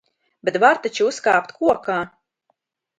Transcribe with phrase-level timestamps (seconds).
[0.47, 2.03] Bet var taču uzkāpt kokā!